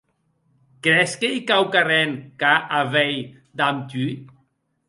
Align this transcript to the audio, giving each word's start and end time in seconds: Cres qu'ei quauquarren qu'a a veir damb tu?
Cres 0.85 1.11
qu'ei 1.19 1.43
quauquarren 1.51 2.11
qu'a 2.39 2.55
a 2.79 2.81
veir 2.95 3.21
damb 3.59 3.79
tu? 3.93 4.05